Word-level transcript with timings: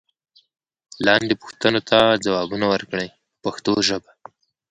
لاندې 1.05 1.33
پوښتنو 1.41 1.81
ته 1.89 1.97
ځوابونه 2.25 2.65
ورکړئ 2.73 3.07
په 3.13 3.17
پښتو 3.43 3.71
ژبه. 3.87 4.11